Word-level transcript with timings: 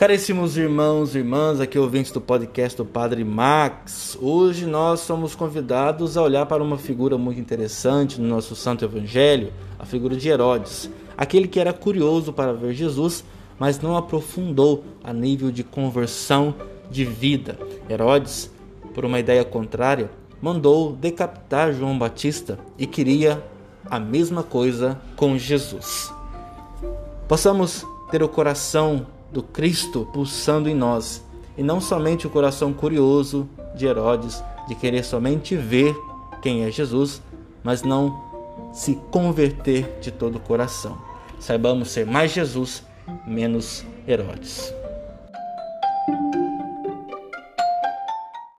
Caríssimos 0.00 0.56
irmãos 0.56 1.14
e 1.14 1.18
irmãs, 1.18 1.60
aqui 1.60 1.78
ouvintes 1.78 2.10
do 2.10 2.22
podcast 2.22 2.74
do 2.74 2.86
Padre 2.86 3.22
Max, 3.22 4.16
hoje 4.18 4.64
nós 4.64 5.00
somos 5.00 5.34
convidados 5.34 6.16
a 6.16 6.22
olhar 6.22 6.46
para 6.46 6.64
uma 6.64 6.78
figura 6.78 7.18
muito 7.18 7.38
interessante 7.38 8.18
no 8.18 8.26
nosso 8.26 8.56
Santo 8.56 8.82
Evangelho, 8.82 9.52
a 9.78 9.84
figura 9.84 10.16
de 10.16 10.26
Herodes, 10.26 10.88
aquele 11.18 11.46
que 11.46 11.60
era 11.60 11.74
curioso 11.74 12.32
para 12.32 12.54
ver 12.54 12.72
Jesus, 12.72 13.22
mas 13.58 13.78
não 13.78 13.94
aprofundou 13.94 14.82
a 15.04 15.12
nível 15.12 15.50
de 15.50 15.62
conversão 15.62 16.54
de 16.90 17.04
vida. 17.04 17.58
Herodes, 17.86 18.50
por 18.94 19.04
uma 19.04 19.20
ideia 19.20 19.44
contrária, 19.44 20.10
mandou 20.40 20.94
decapitar 20.94 21.74
João 21.74 21.98
Batista 21.98 22.58
e 22.78 22.86
queria 22.86 23.44
a 23.84 24.00
mesma 24.00 24.42
coisa 24.42 24.98
com 25.14 25.36
Jesus. 25.36 26.10
Possamos 27.28 27.84
ter 28.10 28.22
o 28.22 28.28
coração 28.30 29.06
do 29.32 29.42
Cristo 29.42 30.08
pulsando 30.12 30.68
em 30.68 30.74
nós, 30.74 31.24
e 31.56 31.62
não 31.62 31.80
somente 31.80 32.26
o 32.26 32.30
coração 32.30 32.72
curioso 32.72 33.48
de 33.74 33.86
Herodes, 33.86 34.42
de 34.66 34.74
querer 34.74 35.04
somente 35.04 35.56
ver 35.56 35.94
quem 36.42 36.64
é 36.64 36.70
Jesus, 36.70 37.22
mas 37.62 37.82
não 37.82 38.30
se 38.72 38.94
converter 39.10 39.98
de 40.00 40.10
todo 40.10 40.36
o 40.36 40.40
coração. 40.40 40.96
Saibamos 41.38 41.90
ser 41.90 42.06
mais 42.06 42.32
Jesus, 42.32 42.82
menos 43.26 43.84
Herodes. 44.06 44.79